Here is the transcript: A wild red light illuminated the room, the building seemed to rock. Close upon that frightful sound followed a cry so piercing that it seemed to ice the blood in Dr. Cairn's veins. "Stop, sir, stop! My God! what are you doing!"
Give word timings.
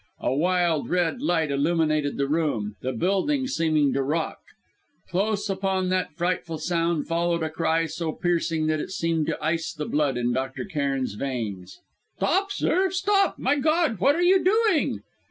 A 0.19 0.33
wild 0.33 0.89
red 0.89 1.21
light 1.21 1.51
illuminated 1.51 2.17
the 2.17 2.27
room, 2.27 2.75
the 2.81 2.91
building 2.91 3.45
seemed 3.45 3.93
to 3.93 4.01
rock. 4.01 4.39
Close 5.07 5.47
upon 5.47 5.89
that 5.89 6.15
frightful 6.15 6.57
sound 6.57 7.07
followed 7.07 7.43
a 7.43 7.51
cry 7.51 7.85
so 7.85 8.11
piercing 8.11 8.65
that 8.65 8.79
it 8.81 8.89
seemed 8.89 9.27
to 9.27 9.37
ice 9.39 9.71
the 9.71 9.85
blood 9.85 10.17
in 10.17 10.33
Dr. 10.33 10.65
Cairn's 10.65 11.13
veins. 11.13 11.81
"Stop, 12.17 12.51
sir, 12.51 12.89
stop! 12.89 13.37
My 13.37 13.57
God! 13.57 13.99
what 13.99 14.15
are 14.15 14.23
you 14.23 14.43
doing!" 14.43 15.03